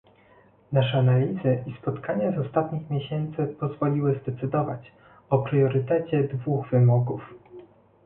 [0.71, 4.91] Nasze analizy i spotkania z ostatnich miesięcy pozwoliły zadecydować
[5.29, 7.33] o priorytecie dwóch wymogów